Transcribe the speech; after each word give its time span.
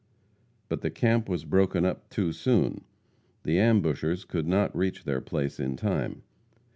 But 0.67 0.81
the 0.81 0.89
camp 0.89 1.29
was 1.29 1.45
broken 1.45 1.85
up 1.85 2.09
too 2.09 2.31
soon. 2.33 2.85
The 3.43 3.59
ambushers 3.59 4.25
could 4.25 4.47
not 4.47 4.75
reach 4.75 5.03
their 5.03 5.21
place 5.21 5.59
in 5.59 5.75
time. 5.75 6.23